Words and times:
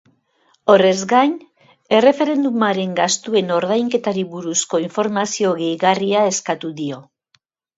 Horrez 0.73 1.01
gain, 1.11 1.35
erreferendumaren 1.97 2.95
gastuen 3.01 3.53
ordainketari 3.59 4.25
buruzko 4.35 4.81
informazio 4.87 5.53
gehigarria 5.63 6.25
eskatu 6.35 6.73
dio. 6.83 7.03